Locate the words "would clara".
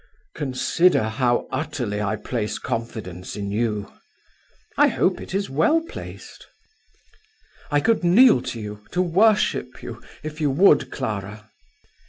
10.49-11.51